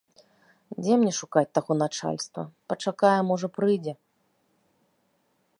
Дзе 0.83 0.93
мне 1.01 1.11
шукаць 1.19 1.51
таго 1.59 1.77
начальства, 1.83 2.41
пачакаю, 2.73 3.15
можа, 3.31 3.47
прыйдзе. 3.59 3.97